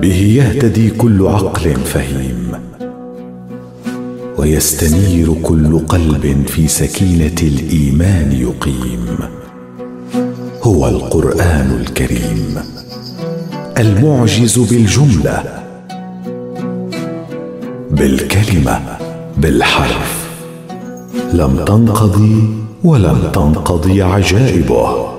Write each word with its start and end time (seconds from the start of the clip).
به 0.00 0.16
يهتدي 0.36 0.90
كل 0.90 1.26
عقل 1.26 1.74
فهيم 1.74 2.52
ويستنير 4.38 5.34
كل 5.42 5.78
قلب 5.78 6.44
في 6.46 6.68
سكينة 6.68 7.34
الإيمان 7.42 8.32
يقيم. 8.32 9.06
هو 10.62 10.88
القرآن 10.88 11.78
الكريم 11.80 12.58
المعجز 13.78 14.58
بالجملة 14.58 15.44
بالكلمة 17.90 18.80
بالحرف. 19.36 20.28
لم 21.32 21.64
تنقضي 21.64 22.48
ولم 22.84 23.30
تنقضي 23.32 24.02
عجائبه. 24.02 25.13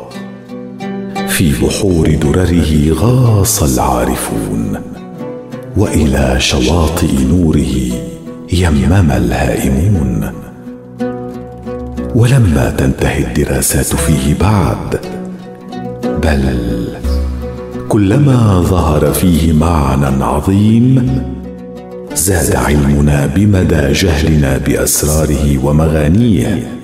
في 1.36 1.52
بحور 1.52 2.16
درره 2.16 2.94
غاص 2.94 3.64
العارفون 3.64 4.80
وإلى 5.78 6.36
شواطئ 6.40 7.24
نوره 7.30 7.76
يمم 8.54 9.12
الهائمون. 9.12 10.32
ولما 12.16 12.74
تنتهي 12.78 13.24
الدراسات 13.24 13.86
فيه 13.86 14.36
بعد 14.40 15.00
بل 16.24 16.58
كلما 17.90 18.62
ظهر 18.62 19.14
فيه 19.14 19.54
معنى 19.54 20.24
عظيم 20.24 21.22
زاد 22.14 22.56
علمنا 22.56 23.26
بمدى 23.36 23.92
جهلنا 23.92 24.58
بأسراره 24.58 25.66
ومغانيه. 25.66 26.75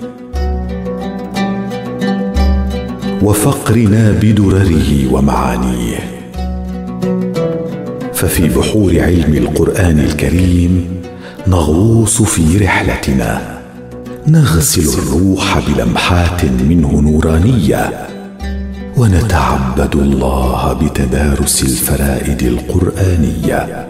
وفقرنا 3.22 4.10
بدرره 4.10 5.12
ومعانيه. 5.12 5.98
ففي 8.14 8.48
بحور 8.48 9.00
علم 9.00 9.34
القرآن 9.34 9.98
الكريم 9.98 11.02
نغوص 11.46 12.22
في 12.22 12.58
رحلتنا 12.58 13.58
نغسل 14.26 14.98
الروح 14.98 15.58
بلمحات 15.68 16.44
منه 16.44 17.00
نورانية 17.00 18.08
ونتعبد 18.96 19.94
الله 19.96 20.72
بتدارس 20.72 21.62
الفرائد 21.62 22.42
القرآنية. 22.42 23.86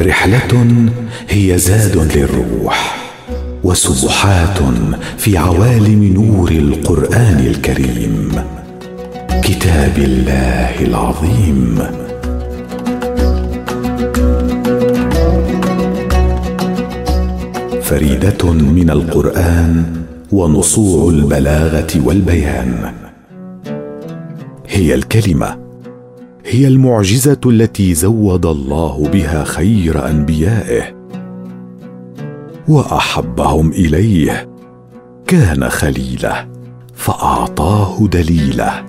رحلة 0.00 0.86
هي 1.28 1.58
زاد 1.58 2.16
للروح. 2.16 3.01
وسبحات 3.72 4.58
في 5.18 5.36
عوالم 5.36 6.04
نور 6.04 6.50
القرآن 6.50 7.38
الكريم. 7.46 8.32
كتاب 9.42 9.98
الله 9.98 10.84
العظيم. 10.84 11.78
فريدة 17.82 18.52
من 18.52 18.90
القرآن 18.90 19.84
ونصوع 20.32 21.10
البلاغة 21.10 21.92
والبيان. 22.04 22.92
هي 24.68 24.94
الكلمة 24.94 25.56
هي 26.46 26.68
المعجزة 26.68 27.40
التي 27.46 27.94
زود 27.94 28.46
الله 28.46 29.08
بها 29.12 29.44
خير 29.44 30.10
أنبيائه. 30.10 31.01
وأحبهم 32.68 33.70
إليه. 33.70 34.48
كان 35.26 35.68
خليله 35.68 36.48
فأعطاه 36.94 38.06
دليله. 38.06 38.84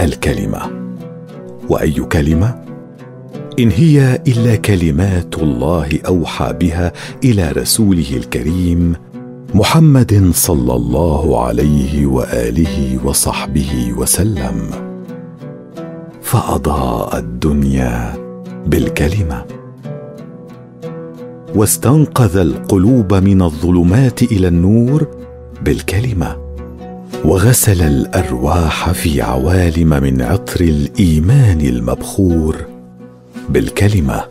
الكلمة 0.00 0.60
وأي 1.68 1.92
كلمة؟ 1.92 2.54
إن 3.58 3.70
هي 3.70 4.22
إلا 4.28 4.56
كلمات 4.56 5.38
الله 5.38 5.88
أوحى 6.06 6.52
بها 6.52 6.92
إلى 7.24 7.52
رسوله 7.52 8.16
الكريم 8.16 8.94
محمد 9.54 10.30
صلى 10.34 10.74
الله 10.74 11.44
عليه 11.46 12.06
وآله 12.06 12.98
وصحبه 13.04 13.92
وسلم. 13.96 14.70
فأضاء 16.22 17.18
الدنيا 17.18 18.14
بالكلمة. 18.66 19.59
واستنقذ 21.54 22.36
القلوب 22.36 23.14
من 23.14 23.42
الظلمات 23.42 24.22
إلى 24.22 24.48
النور 24.48 25.06
بالكلمة. 25.62 26.36
وغسل 27.24 27.82
الأرواح 27.82 28.90
في 28.90 29.22
عوالم 29.22 29.88
من 29.88 30.22
عطر 30.22 30.60
الإيمان 30.60 31.60
المبخور 31.60 32.56
بالكلمة. 33.48 34.24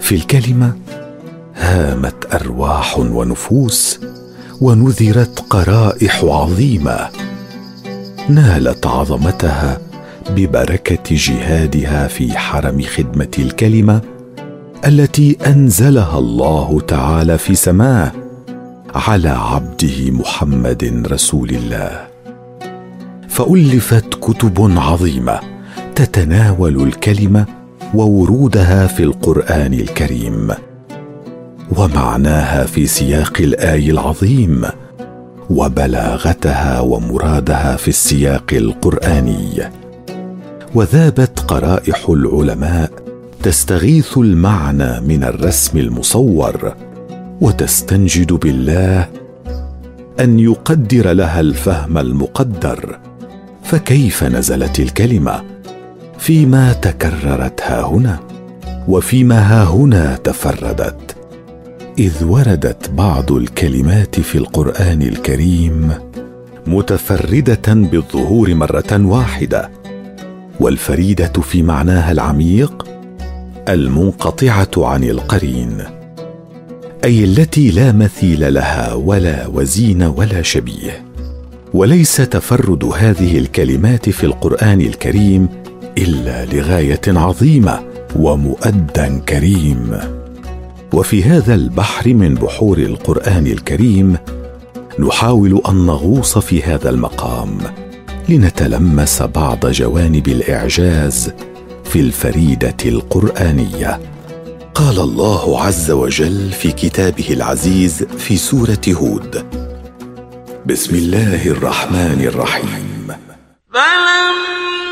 في 0.00 0.14
الكلمة 0.14 0.72
هامت 1.54 2.34
أرواح 2.34 2.98
ونفوس 2.98 4.00
ونذرت 4.60 5.40
قرائح 5.50 6.24
عظيمة. 6.24 7.08
نالت 8.28 8.86
عظمتها 8.86 9.78
ببركة 10.30 11.02
جهادها 11.16 12.08
في 12.08 12.38
حرم 12.38 12.82
خدمة 12.82 13.32
الكلمة 13.38 14.13
التي 14.86 15.36
أنزلها 15.46 16.18
الله 16.18 16.80
تعالى 16.80 17.38
في 17.38 17.54
سماه 17.54 18.12
على 18.94 19.28
عبده 19.28 20.10
محمد 20.10 21.06
رسول 21.12 21.50
الله. 21.50 22.06
فألفت 23.28 24.14
كتب 24.14 24.72
عظيمة 24.76 25.40
تتناول 25.94 26.82
الكلمة 26.82 27.46
وورودها 27.94 28.86
في 28.86 29.02
القرآن 29.02 29.74
الكريم. 29.74 30.50
ومعناها 31.76 32.64
في 32.64 32.86
سياق 32.86 33.36
الايه 33.40 33.90
العظيم 33.90 34.64
وبلاغتها 35.50 36.80
ومرادها 36.80 37.76
في 37.76 37.88
السياق 37.88 38.52
القرآني. 38.52 39.62
وذابت 40.74 41.40
قرائح 41.40 42.08
العلماء 42.08 43.03
تستغيث 43.44 44.18
المعنى 44.18 45.00
من 45.00 45.24
الرسم 45.24 45.78
المصور 45.78 46.74
وتستنجد 47.40 48.32
بالله 48.32 49.08
أن 50.20 50.38
يقدر 50.38 51.12
لها 51.12 51.40
الفهم 51.40 51.98
المقدر. 51.98 52.98
فكيف 53.62 54.24
نزلت 54.24 54.80
الكلمة؟ 54.80 55.44
فيما 56.18 56.72
تكررت 56.72 57.60
ها 57.62 57.86
هنا 57.86 58.20
وفيما 58.88 59.38
ها 59.38 59.64
هنا 59.64 60.16
تفردت. 60.16 61.16
إذ 61.98 62.24
وردت 62.24 62.90
بعض 62.90 63.32
الكلمات 63.32 64.20
في 64.20 64.38
القرآن 64.38 65.02
الكريم 65.02 65.92
متفردة 66.66 67.74
بالظهور 67.74 68.54
مرة 68.54 69.06
واحدة 69.06 69.70
والفريدة 70.60 71.32
في 71.42 71.62
معناها 71.62 72.12
العميق 72.12 72.93
المنقطعة 73.68 74.70
عن 74.76 75.04
القرين 75.04 75.84
أي 77.04 77.24
التي 77.24 77.70
لا 77.70 77.92
مثيل 77.92 78.54
لها 78.54 78.94
ولا 78.94 79.46
وزين 79.46 80.02
ولا 80.02 80.42
شبيه. 80.42 81.04
وليس 81.74 82.16
تفرد 82.16 82.84
هذه 82.84 83.38
الكلمات 83.38 84.10
في 84.10 84.24
القرآن 84.24 84.80
الكريم 84.80 85.48
إلا 85.98 86.44
لغاية 86.44 87.00
عظيمة 87.06 87.80
ومؤدى 88.16 89.20
كريم. 89.28 89.98
وفي 90.92 91.24
هذا 91.24 91.54
البحر 91.54 92.14
من 92.14 92.34
بحور 92.34 92.78
القرآن 92.78 93.46
الكريم 93.46 94.16
نحاول 94.98 95.62
أن 95.68 95.86
نغوص 95.86 96.38
في 96.38 96.62
هذا 96.62 96.90
المقام 96.90 97.58
لنتلمس 98.28 99.22
بعض 99.22 99.66
جوانب 99.66 100.28
الإعجاز 100.28 101.32
في 101.94 102.00
الفريدة 102.00 102.76
القرآنية. 102.84 104.00
قال 104.74 105.00
الله 105.00 105.62
عز 105.62 105.90
وجل 105.90 106.52
في 106.52 106.72
كتابه 106.72 107.26
العزيز 107.30 108.02
في 108.02 108.36
سورة 108.36 108.80
هود. 108.88 109.46
بسم 110.66 110.94
الله 110.94 111.46
الرحمن 111.46 112.24
الرحيم. 112.28 113.08
فلما 113.72 114.83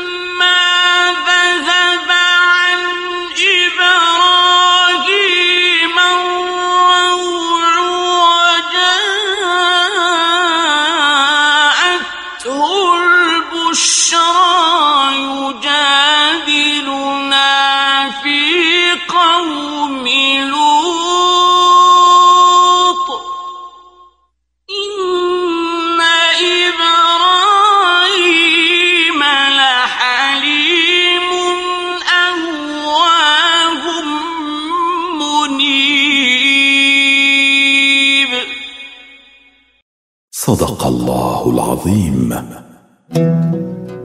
صدق 40.45 40.87
الله 40.87 41.49
العظيم. 41.49 42.35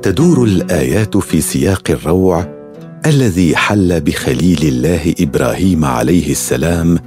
تدور 0.03 0.45
الآيات 0.45 1.17
في 1.17 1.41
سياق 1.41 1.91
الروع 1.91 2.47
الذي 3.07 3.57
حل 3.57 4.01
بخليل 4.01 4.59
الله 4.63 5.15
إبراهيم 5.21 5.85
عليه 5.85 6.31
السلام 6.31 6.99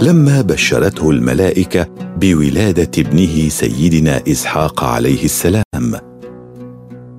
لما 0.00 0.40
بشرته 0.40 1.10
الملائكة 1.10 1.86
بولادة 2.20 2.90
ابنه 2.98 3.48
سيدنا 3.48 4.22
إسحاق 4.28 4.84
عليه 4.84 5.24
السلام. 5.24 5.94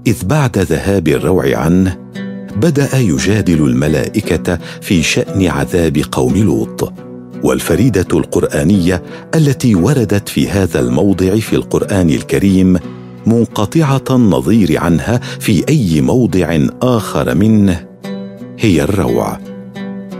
إذ 0.07 0.25
بعد 0.25 0.57
ذهاب 0.57 1.07
الروع 1.07 1.57
عنه 1.57 1.97
بدأ 2.55 2.97
يجادل 2.97 3.63
الملائكة 3.65 4.59
في 4.81 5.03
شأن 5.03 5.47
عذاب 5.47 5.97
قوم 6.11 6.37
لوط. 6.37 6.93
والفريدة 7.43 8.07
القرآنية 8.13 9.03
التي 9.35 9.75
وردت 9.75 10.29
في 10.29 10.49
هذا 10.49 10.79
الموضع 10.79 11.35
في 11.35 11.55
القرآن 11.55 12.09
الكريم 12.09 12.79
منقطعة 13.25 14.03
النظير 14.11 14.79
عنها 14.79 15.17
في 15.39 15.63
أي 15.69 16.01
موضع 16.01 16.59
آخر 16.81 17.35
منه 17.35 17.85
هي 18.59 18.83
الروع. 18.83 19.39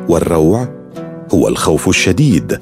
والروع 0.10 0.68
هو 1.34 1.48
الخوف 1.48 1.90
الشديد. 1.90 2.60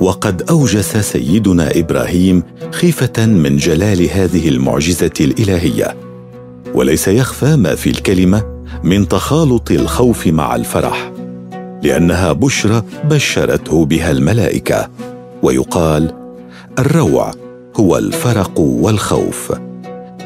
وقد 0.00 0.42
أوجس 0.50 0.96
سيدنا 0.96 1.78
إبراهيم 1.78 2.42
خيفة 2.70 3.26
من 3.26 3.56
جلال 3.56 4.10
هذه 4.10 4.48
المعجزة 4.48 5.10
الإلهية. 5.20 5.96
وليس 6.74 7.08
يخفى 7.08 7.56
ما 7.56 7.74
في 7.74 7.90
الكلمة 7.90 8.42
من 8.84 9.08
تخالط 9.08 9.70
الخوف 9.70 10.26
مع 10.26 10.56
الفرح. 10.56 11.11
لأنها 11.82 12.32
بشرى 12.32 12.82
بشرته 13.04 13.84
بها 13.84 14.10
الملائكة 14.10 14.88
ويقال 15.42 16.14
الروع 16.78 17.30
هو 17.76 17.98
الفرق 17.98 18.60
والخوف. 18.60 19.52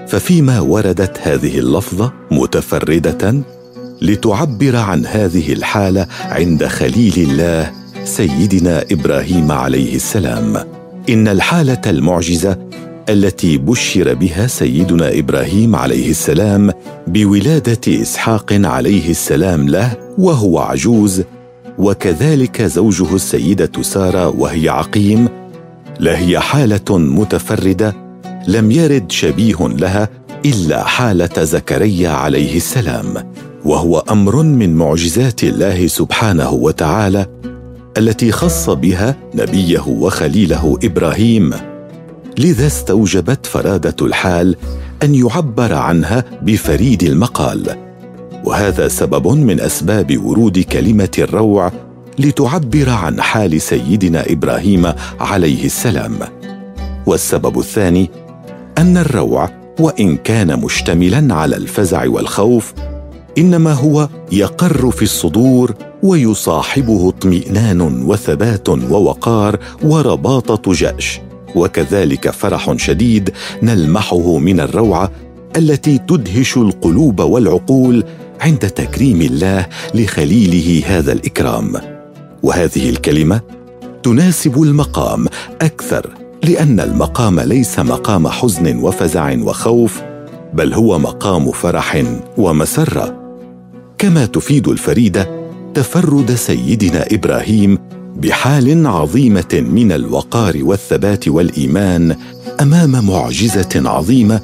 ففيما 0.08 0.60
وردت 0.60 1.18
هذه 1.22 1.58
اللفظة 1.58 2.12
متفردة 2.30 3.42
لتعبر 4.02 4.76
عن 4.76 5.06
هذه 5.06 5.52
الحالة 5.52 6.06
عند 6.20 6.66
خليل 6.66 7.14
الله 7.16 7.72
سيدنا 8.04 8.84
إبراهيم 8.92 9.52
عليه 9.52 9.96
السلام. 9.96 10.56
إن 11.08 11.28
الحالة 11.28 11.80
المعجزة 11.86 12.56
التي 13.08 13.58
بشر 13.58 14.14
بها 14.14 14.46
سيدنا 14.46 15.18
إبراهيم 15.18 15.76
عليه 15.76 16.10
السلام 16.10 16.72
بولادة 17.06 18.02
إسحاق 18.02 18.52
عليه 18.52 19.10
السلام 19.10 19.68
له 19.68 19.94
وهو 20.18 20.58
عجوز 20.58 21.22
وكذلك 21.78 22.62
زوجه 22.62 23.14
السيدة 23.14 23.82
سارة 23.82 24.28
وهي 24.28 24.68
عقيم 24.68 25.28
لهي 26.00 26.40
حالة 26.40 26.98
متفردة 26.98 27.94
لم 28.48 28.70
يرد 28.70 29.12
شبيه 29.12 29.56
لها 29.60 30.08
إلا 30.44 30.84
حالة 30.84 31.44
زكريا 31.44 32.10
عليه 32.10 32.56
السلام 32.56 33.32
وهو 33.64 33.98
أمر 33.98 34.42
من 34.42 34.74
معجزات 34.74 35.44
الله 35.44 35.86
سبحانه 35.86 36.50
وتعالى 36.50 37.26
التي 37.96 38.32
خص 38.32 38.70
بها 38.70 39.16
نبيه 39.34 39.84
وخليله 39.88 40.78
إبراهيم. 40.84 41.54
لذا 42.38 42.66
استوجبت 42.66 43.46
فرادة 43.46 44.06
الحال 44.06 44.56
أن 45.02 45.14
يعبر 45.14 45.74
عنها 45.74 46.24
بفريد 46.42 47.02
المقال. 47.02 47.85
وهذا 48.44 48.88
سبب 48.88 49.28
من 49.28 49.60
أسباب 49.60 50.24
ورود 50.24 50.58
كلمة 50.58 51.08
الروع 51.18 51.72
لتعبر 52.18 52.90
عن 52.90 53.20
حال 53.22 53.60
سيدنا 53.60 54.32
إبراهيم 54.32 54.92
عليه 55.20 55.64
السلام. 55.64 56.18
والسبب 57.06 57.58
الثاني 57.58 58.10
أن 58.78 58.96
الروع 58.96 59.50
وإن 59.80 60.16
كان 60.16 60.60
مشتملا 60.60 61.34
على 61.34 61.56
الفزع 61.56 62.08
والخوف 62.08 62.74
إنما 63.38 63.72
هو 63.72 64.08
يقر 64.32 64.90
في 64.90 65.02
الصدور 65.02 65.74
ويصاحبه 66.02 67.08
اطمئنان 67.08 67.80
وثبات 67.80 68.68
ووقار 68.68 69.58
ورباطة 69.82 70.72
جأش. 70.72 71.20
وكذلك 71.54 72.30
فرح 72.30 72.76
شديد 72.76 73.30
نلمحه 73.62 74.38
من 74.38 74.60
الروعه 74.60 75.10
التي 75.56 75.98
تدهش 75.98 76.56
القلوب 76.56 77.20
والعقول 77.20 78.04
عند 78.46 78.58
تكريم 78.58 79.20
الله 79.22 79.66
لخليله 79.94 80.82
هذا 80.86 81.12
الإكرام. 81.12 81.72
وهذه 82.42 82.90
الكلمة 82.90 83.40
تناسب 84.02 84.62
المقام 84.62 85.26
أكثر 85.62 86.10
لأن 86.44 86.80
المقام 86.80 87.40
ليس 87.40 87.78
مقام 87.78 88.28
حزن 88.28 88.76
وفزع 88.76 89.36
وخوف 89.42 90.02
بل 90.54 90.74
هو 90.74 90.98
مقام 90.98 91.52
فرح 91.52 92.04
ومسرة. 92.38 93.14
كما 93.98 94.26
تفيد 94.26 94.68
الفريدة 94.68 95.28
تفرد 95.74 96.34
سيدنا 96.34 97.04
إبراهيم 97.12 97.78
بحال 98.16 98.86
عظيمة 98.86 99.64
من 99.72 99.92
الوقار 99.92 100.58
والثبات 100.62 101.28
والإيمان 101.28 102.16
أمام 102.60 103.06
معجزة 103.06 103.82
عظيمة 103.88 104.40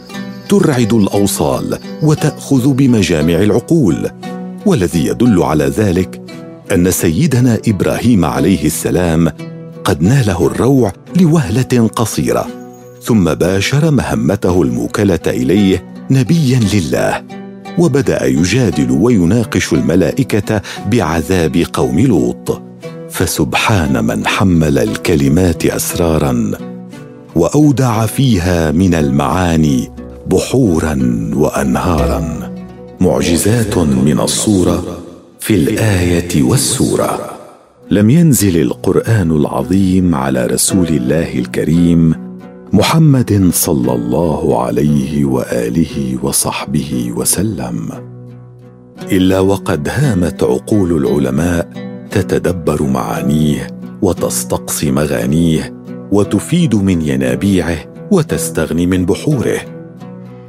ترعد 0.53 0.93
الأوصال 0.93 1.79
وتأخذ 2.03 2.69
بمجامع 2.73 3.35
العقول 3.35 4.11
والذي 4.67 5.06
يدل 5.06 5.43
على 5.43 5.65
ذلك 5.65 6.23
أن 6.73 6.91
سيدنا 6.91 7.59
إبراهيم 7.69 8.25
عليه 8.25 8.67
السلام 8.67 9.29
قد 9.85 10.03
ناله 10.03 10.47
الروع 10.47 10.93
لوهلة 11.21 11.91
قصيرة 11.97 12.47
ثم 13.03 13.35
باشر 13.35 13.91
مهمته 13.91 14.63
الموكلة 14.63 15.21
إليه 15.27 15.85
نبيا 16.11 16.61
لله 16.75 17.25
وبدأ 17.79 18.27
يجادل 18.27 18.91
ويناقش 18.91 19.73
الملائكة 19.73 20.63
بعذاب 20.91 21.65
قوم 21.73 22.01
لوط 22.01 22.63
فسبحان 23.11 24.05
من 24.05 24.27
حمل 24.27 24.79
الكلمات 24.79 25.67
أسرارا 25.67 26.51
وأودع 27.37 28.06
فيها 28.06 28.71
من 28.71 28.94
المعاني 28.94 30.02
بحورا 30.32 30.98
وانهارا 31.34 32.53
معجزات 33.01 33.79
من 33.79 34.20
الصورة 34.20 34.98
في 35.41 35.55
الآية 35.55 36.43
والسورة. 36.43 37.31
لم 37.91 38.10
ينزل 38.10 38.60
القرآن 38.60 39.31
العظيم 39.31 40.15
على 40.15 40.46
رسول 40.46 40.89
الله 40.89 41.39
الكريم 41.39 42.15
محمد 42.72 43.51
صلى 43.53 43.93
الله 43.93 44.62
عليه 44.62 45.24
وآله 45.24 46.19
وصحبه 46.22 47.12
وسلم. 47.17 47.91
إلا 49.12 49.41
وقد 49.41 49.89
هامت 49.89 50.43
عقول 50.43 51.06
العلماء 51.06 51.69
تتدبر 52.10 52.82
معانيه 52.82 53.67
وتستقصي 54.03 54.91
مغانيه 54.91 55.74
وتفيد 56.12 56.74
من 56.74 57.03
ينابيعه 57.03 57.79
وتستغني 58.10 58.86
من 58.86 59.06
بحوره. 59.06 59.81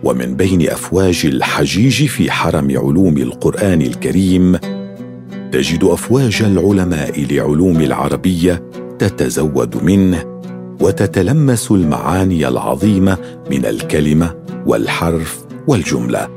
ومن 0.03 0.35
بين 0.35 0.69
أفواج 0.69 1.21
الحجيج 1.25 2.05
في 2.05 2.31
حرم 2.31 2.77
علوم 2.77 3.17
القرآن 3.17 3.81
الكريم 3.81 4.57
تجد 5.51 5.83
أفواج 5.83 6.41
العلماء 6.41 7.25
لعلوم 7.31 7.81
العربية 7.81 8.63
تتزود 8.99 9.83
منه 9.83 10.41
وتتلمس 10.81 11.71
المعاني 11.71 12.47
العظيمة 12.47 13.17
من 13.51 13.65
الكلمة 13.65 14.35
والحرف 14.65 15.45
والجملة 15.67 16.27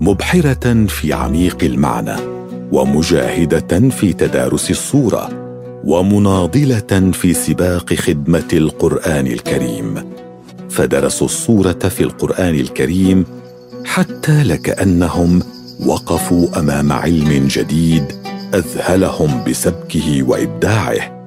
مبحرة 0.00 0.86
في 0.86 1.12
عميق 1.12 1.64
المعنى 1.64 2.16
ومجاهدة 2.72 3.88
في 3.88 4.12
تدارس 4.12 4.70
الصورة 4.70 5.28
ومناضلة 5.84 7.10
في 7.12 7.32
سباق 7.32 7.94
خدمة 7.94 8.48
القرآن 8.52 9.26
الكريم. 9.26 9.94
فدرسوا 10.70 11.26
الصورة 11.26 11.72
في 11.72 12.00
القرآن 12.00 12.54
الكريم 12.54 13.24
حتى 13.84 14.42
لكأنهم 14.42 15.42
وقفوا 15.86 16.58
أمام 16.58 16.92
علم 16.92 17.48
جديد 17.50 18.04
أذهلهم 18.54 19.44
بسبكه 19.44 20.22
وإبداعه. 20.22 21.20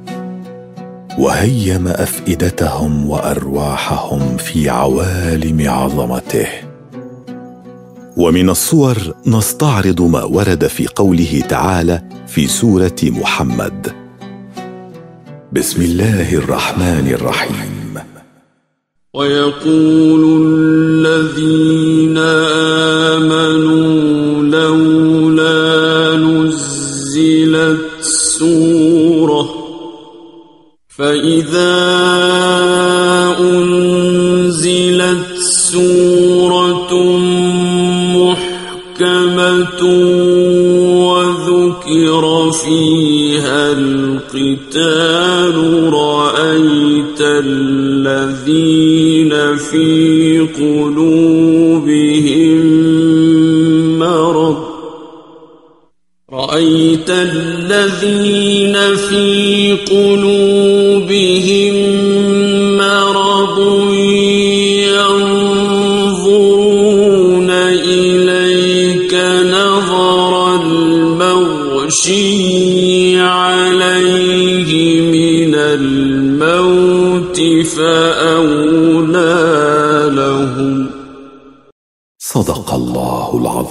وهيم 1.17 1.87
أفئدتهم 1.87 3.09
وأرواحهم 3.09 4.37
في 4.37 4.69
عوالم 4.69 5.69
عظمته. 5.69 6.47
ومن 8.17 8.49
الصور 8.49 8.97
نستعرض 9.27 10.01
ما 10.01 10.23
ورد 10.23 10.67
في 10.67 10.87
قوله 10.87 11.43
تعالى 11.49 12.01
في 12.27 12.47
سورة 12.47 12.95
محمد. 13.03 13.91
بسم 15.53 15.81
الله 15.81 16.33
الرحمن 16.33 17.07
الرحيم. 17.07 17.82
ويقول 19.15 20.23
الذين 20.47 22.17
آمنوا 22.17 23.42
في 49.73 50.39
قلوبهم 50.39 51.23
مرض. 53.99 54.57
رأيت 56.33 57.09
الذين 57.09 58.95
في 58.95 59.77
قلوبهم 59.91 61.82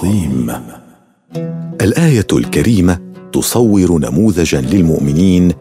الله 0.03 0.61
العظيم 0.61 0.73
الآية 1.81 2.27
الكريمة 2.33 2.99
تصور 3.33 3.99
نموذجا 3.99 4.61
للمؤمنين 4.61 5.51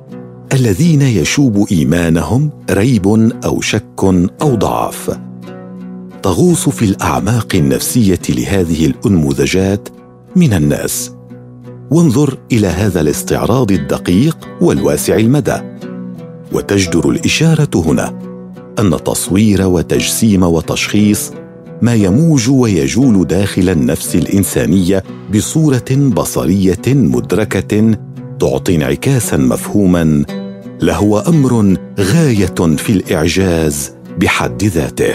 الذين 0.52 1.02
يشوب 1.02 1.66
إيمانهم 1.72 2.50
ريب 2.70 3.32
أو 3.44 3.60
شك 3.60 4.04
أو 4.42 4.54
ضعف. 4.54 5.18
تغوص 6.22 6.68
في 6.68 6.84
الأعماق 6.84 7.54
النفسية 7.54 8.20
لهذه 8.28 8.86
الأنموذجات 8.86 9.88
من 10.36 10.52
الناس. 10.52 11.12
وانظر 11.90 12.38
إلى 12.52 12.66
هذا 12.66 13.00
الاستعراض 13.00 13.72
الدقيق 13.72 14.48
والواسع 14.60 15.16
المدى. 15.16 15.60
وتجدر 16.52 17.10
الإشارة 17.10 17.70
هنا 17.74 18.18
أن 18.78 19.04
تصوير 19.04 19.66
وتجسيم 19.66 20.42
وتشخيص 20.42 21.32
ما 21.82 21.94
يموج 21.94 22.50
ويجول 22.50 23.26
داخل 23.26 23.68
النفس 23.68 24.14
الإنسانية 24.16 25.02
بصورة 25.34 26.10
بصرية 26.14 26.82
مدركة 26.86 27.96
تعطي 28.40 28.76
انعكاسا 28.76 29.36
مفهوما 29.36 30.24
لهو 30.82 31.18
أمر 31.18 31.76
غاية 32.00 32.76
في 32.76 32.90
الإعجاز 32.90 33.92
بحد 34.18 34.64
ذاته. 34.64 35.14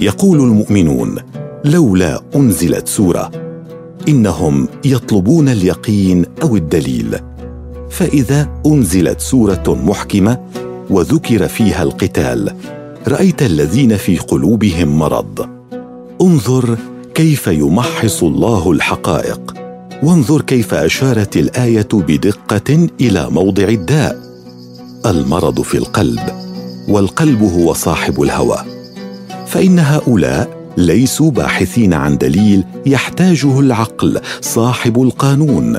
يقول 0.00 0.40
المؤمنون 0.40 1.16
لولا 1.64 2.22
أنزلت 2.36 2.88
سورة 2.88 3.30
إنهم 4.08 4.68
يطلبون 4.84 5.48
اليقين 5.48 6.24
أو 6.42 6.56
الدليل. 6.56 7.16
فإذا 7.90 8.48
أنزلت 8.66 9.20
سورة 9.20 9.78
محكمة 9.86 10.38
وذكر 10.90 11.48
فيها 11.48 11.82
القتال 11.82 12.54
رأيت 13.08 13.42
الذين 13.42 13.96
في 13.96 14.16
قلوبهم 14.16 14.98
مرض. 14.98 15.59
انظر 16.22 16.78
كيف 17.14 17.46
يمحص 17.46 18.22
الله 18.22 18.72
الحقائق. 18.72 19.54
وانظر 20.02 20.42
كيف 20.42 20.74
أشارت 20.74 21.36
الآية 21.36 21.88
بدقة 21.92 22.88
إلى 23.00 23.30
موضع 23.30 23.64
الداء. 23.64 24.18
المرض 25.06 25.62
في 25.62 25.78
القلب 25.78 26.20
والقلب 26.88 27.42
هو 27.42 27.72
صاحب 27.72 28.22
الهوى. 28.22 28.58
فإن 29.46 29.78
هؤلاء 29.78 30.48
ليسوا 30.76 31.30
باحثين 31.30 31.94
عن 31.94 32.18
دليل 32.18 32.64
يحتاجه 32.86 33.60
العقل 33.60 34.20
صاحب 34.40 35.02
القانون. 35.02 35.78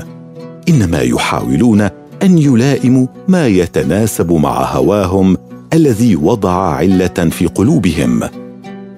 إنما 0.68 1.00
يحاولون 1.00 1.80
أن 2.22 2.38
يلائموا 2.38 3.06
ما 3.28 3.46
يتناسب 3.46 4.32
مع 4.32 4.64
هواهم 4.64 5.36
الذي 5.72 6.16
وضع 6.16 6.74
علة 6.74 7.30
في 7.30 7.46
قلوبهم. 7.46 8.41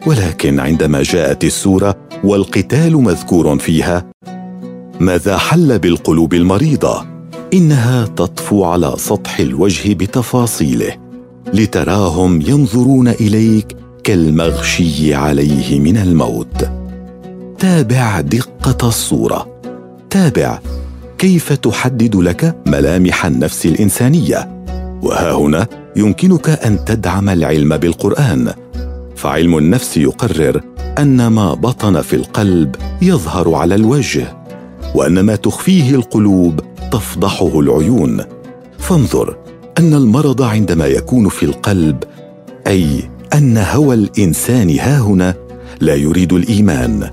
ولكن 0.07 0.61
عندما 0.61 1.03
جاءت 1.03 1.45
السورة 1.45 1.97
والقتال 2.25 2.97
مذكور 2.97 3.59
فيها 3.59 4.07
ماذا 5.01 5.39
حل 5.39 5.79
بالقلوب 5.79 6.35
المريضة؟ 6.35 7.07
إنها 7.55 8.07
تطفو 8.07 8.65
على 8.65 8.95
سطح 8.97 9.41
الوجه 9.41 9.95
بتفاصيله 9.95 10.97
لتراهم 11.55 12.41
ينظرون 12.41 13.09
إليك 13.09 13.77
كالمغشي 14.05 15.15
عليه 15.15 15.81
من 15.81 15.97
الموت. 15.97 16.71
تابع 17.59 18.21
دقة 18.21 18.89
الصورة 18.89 19.61
تابع 20.11 20.59
كيف 21.19 21.53
تحدد 21.53 22.17
لك 22.17 22.57
ملامح 22.67 23.27
النفس 23.27 23.67
الإنسانية؟ 23.67 24.65
وها 25.03 25.33
هنا 25.33 25.67
يمكنك 25.97 26.49
أن 26.49 26.85
تدعم 26.85 27.29
العلم 27.29 27.77
بالقرآن. 27.77 28.53
فعلم 29.17 29.59
النفس 29.59 29.97
يقرر 29.97 30.61
أن 30.99 31.27
ما 31.27 31.55
بطن 31.55 32.01
في 32.01 32.17
القلب 32.17 32.77
يظهر 33.03 33.55
على 33.55 33.75
الوجه 33.75 34.37
وأن 34.95 35.21
ما 35.21 35.37
تخفيه 35.37 35.95
القلوب 35.95 36.61
تفضحه 36.93 37.61
العيون. 37.61 38.21
فانظر 38.79 39.37
أن 39.79 39.95
المرض 39.95 40.43
عندما 40.43 40.87
يكون 40.87 41.29
في 41.29 41.43
القلب 41.43 42.05
أي 42.67 43.11
أن 43.35 43.59
هوى 43.59 43.95
الإنسان 43.95 44.79
هاهنا 44.79 45.35
لا 45.81 45.95
يريد 45.95 46.33
الإيمان. 46.33 47.11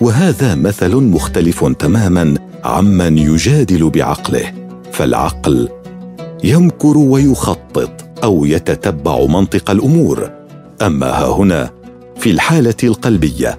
وهذا 0.00 0.54
مثل 0.54 0.96
مختلف 0.96 1.64
تماما 1.64 2.34
عمن 2.64 3.18
يجادل 3.18 3.90
بعقله 3.90 4.52
فالعقل 4.92 5.68
يمكر 6.44 6.98
ويخطط 6.98 7.90
أو 8.24 8.44
يتتبع 8.44 9.26
منطق 9.26 9.70
الأمور. 9.70 10.35
أما 10.82 11.06
ها 11.06 11.32
هنا 11.32 11.70
في 12.16 12.30
الحالة 12.30 12.74
القلبية 12.84 13.58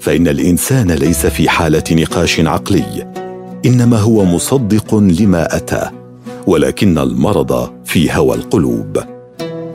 فإن 0.00 0.28
الإنسان 0.28 0.90
ليس 0.90 1.26
في 1.26 1.48
حالة 1.48 1.84
نقاش 1.90 2.40
عقلي 2.40 3.12
إنما 3.66 3.98
هو 3.98 4.24
مصدق 4.24 4.94
لما 4.94 5.56
أتى 5.56 5.90
ولكن 6.46 6.98
المرض 6.98 7.70
في 7.84 8.12
هوى 8.12 8.36
القلوب. 8.36 8.98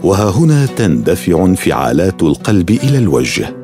وها 0.03 0.29
هنا 0.29 0.65
تندفع 0.65 1.45
انفعالات 1.45 2.23
القلب 2.23 2.69
إلى 2.69 2.97
الوجه 2.97 3.55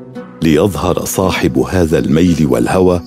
ليظهر 0.41 1.05
صاحب 1.05 1.57
هذا 1.59 1.99
الميل 1.99 2.47
والهوى 2.49 3.01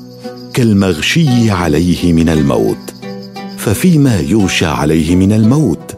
كالمغشي 0.55 1.51
عليه 1.51 2.13
من 2.13 2.29
الموت. 2.29 2.95
ففيما 3.57 4.21
يغشى 4.21 4.67
عليه 4.67 5.17
من 5.17 5.33
الموت 5.33 5.97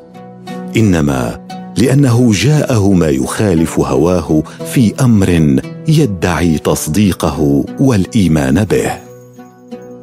إنما 0.76 1.40
لأنه 1.76 2.32
جاءه 2.32 2.92
ما 2.92 3.08
يخالف 3.08 3.80
هواه 3.80 4.42
في 4.64 4.94
أمر 5.00 5.60
يدعي 5.88 6.58
تصديقه 6.58 7.64
والإيمان 7.80 8.64
به. 8.64 8.92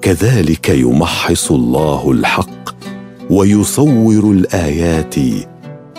كذلك 0.02 0.70
يمحص 0.70 1.52
الله 1.52 2.12
الحق 2.12 2.76
ويصور 3.30 4.32
الآيات 4.32 5.16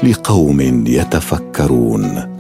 لقوم 0.03 0.87
يتفكرون. 0.87 2.37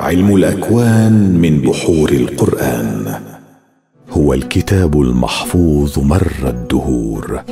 علم 0.00 0.36
الأكوان 0.36 1.38
من 1.38 1.60
بحور 1.60 2.10
القرآن. 2.10 3.20
هو 4.10 4.34
الكتاب 4.34 5.00
المحفوظ 5.00 5.98
مر 5.98 6.32
الدهور. 6.46 7.42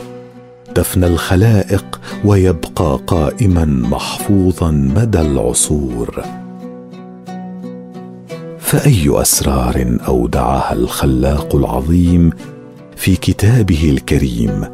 تفنى 0.75 1.07
الخلائق 1.07 2.00
ويبقى 2.25 3.00
قائما 3.07 3.64
محفوظا 3.64 4.71
مدى 4.71 5.21
العصور. 5.21 6.25
فأي 8.59 9.21
أسرار 9.23 9.97
أودعها 10.09 10.73
الخلاق 10.73 11.57
العظيم 11.57 12.31
في 12.97 13.16
كتابه 13.16 13.90
الكريم 13.90 14.64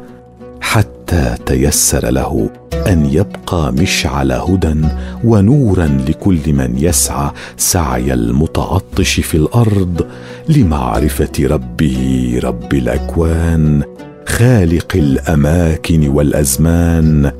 حتى 0.61 1.35
تيسر 1.45 2.09
له 2.09 2.49
أن 2.87 3.05
يبقى 3.05 3.73
مشعل 3.73 4.31
هدى 4.31 4.75
ونورا 5.23 5.85
لكل 6.07 6.53
من 6.53 6.75
يسعى 6.77 7.31
سعي 7.57 8.13
المتعطش 8.13 9.19
في 9.19 9.35
الأرض 9.37 10.07
لمعرفة 10.49 11.31
ربه 11.39 12.39
رب 12.43 12.73
الأكوان 12.73 13.83
خالق 14.31 14.95
الأماكن 14.95 16.07
والأزمان 16.07 17.31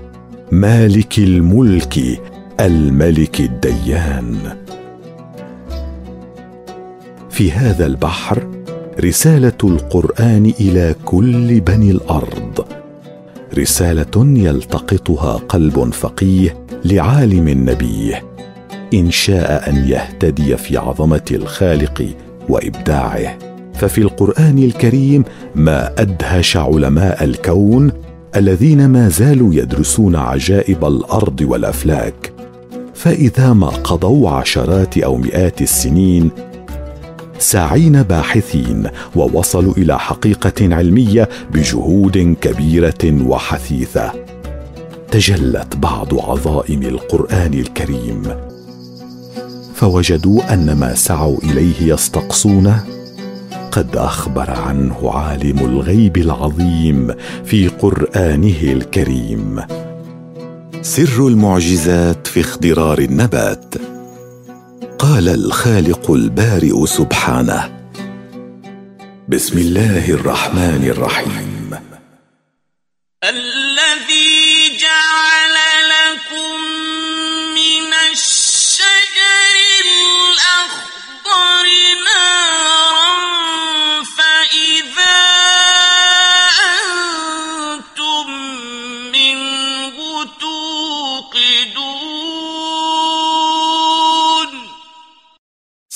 مالك 0.52 1.18
الملك 1.18 2.22
الملك 2.60 3.40
الديان. 3.40 4.38
في 7.30 7.52
هذا 7.52 7.86
البحر 7.86 8.48
رسالة 9.00 9.58
القرآن 9.64 10.54
إلى 10.60 10.96
كل 11.06 11.60
بني 11.60 11.92
الأرض. 11.92 12.66
رسالة 13.58 14.26
يلتقطها 14.40 15.34
قلب 15.34 15.94
فقيه 15.94 16.66
لعالم 16.86 17.50
نبيه. 17.50 18.24
إن 18.94 19.12
شاء 19.12 19.70
أن 19.70 19.76
يهتدي 19.76 20.58
في 20.58 20.78
عظمة 20.78 21.26
الخالق 21.32 22.08
وإبداعه. 22.50 23.51
ففي 23.82 24.02
القران 24.02 24.58
الكريم 24.58 25.24
ما 25.56 25.94
ادهش 25.98 26.58
علماء 26.58 27.24
الكون 27.24 27.92
الذين 28.36 28.90
ما 28.90 29.10
زالوا 29.10 29.54
يدرسون 29.54 30.16
عجائب 30.16 30.86
الأرض 30.86 31.42
والافلاك 31.42 32.34
فاذا 32.94 33.54
ما 33.54 33.68
قضوا 33.68 34.30
عشرات 34.30 34.98
أو 34.98 35.18
مئات 35.18 35.62
السنين 35.62 36.30
ساعين 37.40 38.04
باحثين 38.04 38.88
ووصلوا 39.16 39.74
إلى 39.78 40.00
حقيقه 40.00 40.76
علميه 40.76 41.30
بجهود 41.54 42.36
كبيره 42.42 43.26
وحثيثه 43.28 44.12
تجلت 45.12 45.76
بعض 45.76 46.20
عظائم 46.20 46.82
القران 46.82 47.54
الكريم 47.54 48.24
فوجدوا 49.76 50.54
ان 50.54 50.74
ما 50.74 50.96
سعوا 50.96 51.38
اليه 51.44 51.94
يستقصونه 51.94 53.01
قد 53.72 53.96
أخبر 53.96 54.52
عنه 54.52 55.12
عالم 55.14 55.60
الغيب 55.60 56.18
العظيم 56.18 57.16
في 57.46 57.68
قرآنه 57.68 58.62
الكريم. 58.64 59.62
سر 60.82 61.28
المعجزات 61.28 62.28
في 62.28 62.40
اخضرار 62.42 63.00
النبات. 63.00 63.76
قال 65.00 65.30
الخالق 65.30 66.12
البارئ 66.12 66.86
سبحانه 66.86 67.70
بسم 69.30 69.58
الله 69.58 70.10
الرحمن 70.10 70.84
الرحيم. 70.88 71.76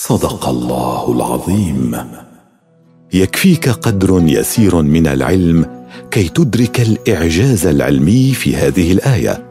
صدق 0.08 0.50
الله 0.50 1.12
العظيم. 1.12 1.98
يكفيك 3.14 3.70
قدر 3.70 4.24
يسير 4.28 4.82
من 4.82 5.08
العلم 5.08 5.66
كي 6.12 6.30
تدرك 6.30 6.82
الإعجاز 6.82 7.68
العلمي 7.68 8.34
في 8.34 8.56
هذه 8.56 8.92
الآية. 8.92 9.46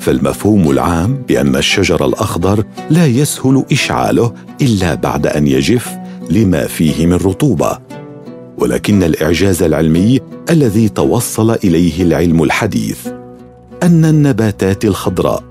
فالمفهوم 0.00 0.70
العام 0.70 1.22
بأن 1.28 1.56
الشجر 1.56 2.06
الأخضر 2.06 2.64
لا 2.90 3.06
يسهل 3.06 3.64
إشعاله 3.72 4.32
إلا 4.62 4.94
بعد 4.94 5.26
أن 5.26 5.46
يجف 5.46 5.96
لما 6.30 6.66
فيه 6.66 7.06
من 7.06 7.16
رطوبة. 7.16 7.78
ولكن 8.58 9.02
الإعجاز 9.02 9.62
العلمي 9.62 10.20
الذي 10.50 10.88
توصل 10.88 11.50
إليه 11.50 12.02
العلم 12.02 12.42
الحديث 12.42 13.06
أن 13.82 14.04
النباتات 14.04 14.84
الخضراء 14.84 15.44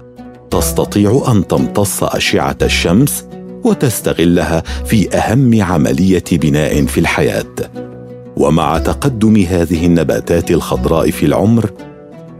تستطيع 0.51 1.23
أن 1.27 1.47
تمتص 1.47 2.03
أشعة 2.03 2.57
الشمس 2.61 3.25
وتستغلها 3.65 4.63
في 4.85 5.17
أهم 5.17 5.61
عملية 5.61 6.23
بناء 6.31 6.85
في 6.85 6.99
الحياة. 6.99 7.55
ومع 8.37 8.77
تقدم 8.77 9.37
هذه 9.37 9.85
النباتات 9.85 10.51
الخضراء 10.51 11.11
في 11.11 11.25
العمر 11.25 11.69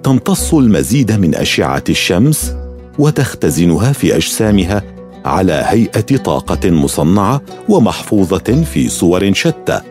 تمتص 0.04 0.54
المزيد 0.54 1.12
من 1.12 1.36
أشعة 1.36 1.84
الشمس 1.90 2.56
وتختزنها 3.00 3.92
في 3.94 4.16
أجسامها 4.16 4.84
على 5.26 5.64
هيئة 5.66 6.18
طاقة 6.18 6.72
مصنعة 6.72 7.42
ومحفوظة 7.70 8.64
في 8.74 8.90
صور 8.90 9.34
شتى 9.34 9.82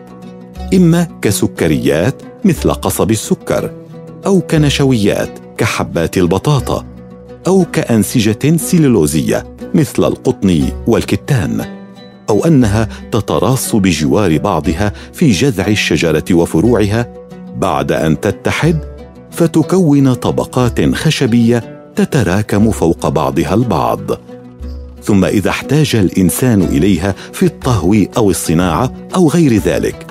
إما 0.73 1.07
كسكريات 1.21 2.21
مثل 2.45 2.71
قصب 2.71 3.11
السكر 3.11 3.71
أو 4.25 4.41
كنشويات 4.41 5.39
كحبات 5.57 6.17
البطاطا. 6.17 6.94
أو 7.47 7.65
كأنسجة 7.73 8.57
سلولوزيه 8.57 9.55
مثل 9.73 10.03
القطن 10.03 10.69
والكتان 10.87 11.65
أو 12.29 12.45
أنها 12.45 12.89
تتراص 13.11 13.75
بجوار 13.75 14.37
بعضها 14.37 14.93
في 15.13 15.31
جذع 15.31 15.67
الشجرة 15.67 16.23
وفروعها 16.31 17.13
بعد 17.57 17.91
أن 17.91 18.19
تتحد 18.19 18.79
فتكون 19.31 20.13
طبقات 20.13 20.95
خشبية 20.95 21.91
تتراكم 21.95 22.71
فوق 22.71 23.07
بعضها 23.07 23.53
البعض. 23.53 24.11
ثم 25.03 25.25
إذا 25.25 25.49
احتاج 25.49 25.95
الإنسان 25.95 26.61
إليها 26.61 27.15
في 27.33 27.45
الطهو 27.45 27.95
أو 28.17 28.29
الصناعة 28.29 28.93
أو 29.15 29.29
غير 29.29 29.53
ذلك 29.57 30.07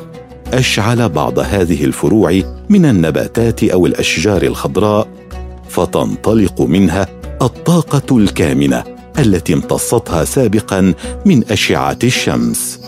أشعل 0.53 1.09
بعض 1.09 1.39
هذه 1.39 1.85
الفروع 1.85 2.43
من 2.69 2.85
النباتات 2.85 3.65
أو 3.65 3.87
الأشجار 3.87 4.43
الخضراء 4.43 5.09
فتنطلق 5.69 6.61
منها 6.61 7.07
الطاقة 7.43 8.19
الكامنة 8.19 8.85
التي 9.19 9.55
امتصتها 9.55 10.25
سابقا 10.25 10.95
من 11.27 11.45
أشعة 11.51 11.99
الشمس. 12.05 12.81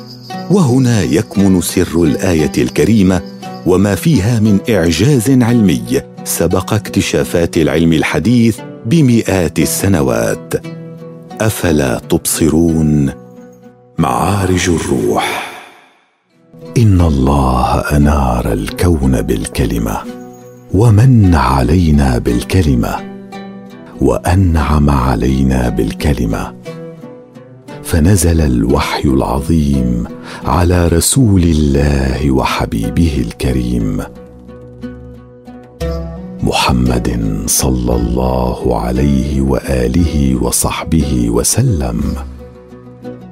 وهنا 0.51 1.03
يكمن 1.03 1.61
سر 1.61 2.03
الآية 2.03 2.53
الكريمة 2.59 3.23
وما 3.67 3.95
فيها 3.95 4.41
من 4.41 4.59
إعجاز 4.71 5.31
علمي 5.31 6.01
سبق 6.25 6.73
اكتشافات 6.73 7.57
العلم 7.57 7.93
الحديث 7.93 8.59
بمئات 8.87 9.59
السنوات. 9.59 10.55
أفلا 11.41 11.99
تبصرون؟ 11.99 13.13
معارج 13.99 14.71
الروح. 14.71 15.53
إن 16.77 17.01
الله 17.01 17.79
أنار 17.79 18.53
الكون 18.53 19.23
بالكلمة 19.23 19.99
ومن 20.75 21.35
علينا 21.35 22.19
بالكلمة. 22.19 23.16
وأنعم 24.01 24.91
علينا 24.91 25.69
بالكلمة. 25.69 26.55
فنزل 27.83 28.41
الوحي 28.41 29.09
العظيم 29.09 30.05
على 30.45 30.89
رسول 30.89 31.43
الله 31.43 32.31
وحبيبه 32.31 33.25
الكريم. 33.27 34.03
محمد 36.43 37.43
صلى 37.47 37.97
الله 37.97 38.81
عليه 38.81 39.41
وآله 39.41 40.37
وصحبه 40.43 41.31
وسلم. 41.31 42.01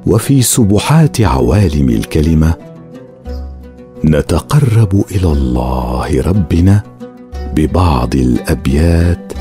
وفي 0.06 0.42
سبحات 0.42 1.20
عوالم 1.20 1.88
الكلمة 1.88 2.54
نتقرب 4.04 5.04
إلى 5.10 5.32
الله 5.32 6.22
ربنا 6.22 6.82
ببعض 7.56 8.14
الأبيات 8.14 9.32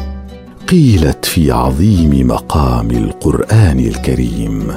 قيلت 0.73 1.25
في 1.25 1.51
عظيم 1.51 2.27
مقام 2.27 2.91
القرآن 2.91 3.79
الكريم. 3.79 4.71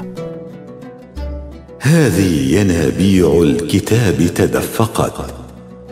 هذه 1.80 2.54
ينابيع 2.60 3.42
الكتاب 3.42 4.34
تدفقت 4.34 5.34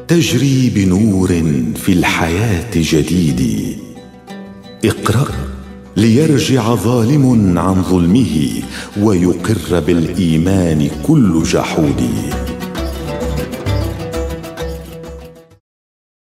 تجري 0.09 0.71
بنور 0.75 1.29
في 1.75 1.93
الحياة 1.93 2.71
جديد. 2.77 3.77
اقرأ 4.85 5.29
ليرجع 5.97 6.75
ظالم 6.75 7.59
عن 7.59 7.83
ظلمه 7.83 8.63
ويقر 9.03 9.81
بالإيمان 9.81 10.91
كل 11.07 11.43
جحود. 11.43 12.03